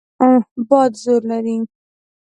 [0.67, 1.57] باد زور لري.